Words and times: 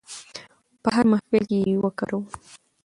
په 0.81 0.89
هر 0.95 1.05
محفل 1.11 1.43
کې 1.49 1.57
یې 1.65 1.73
وکاروو. 1.83 2.21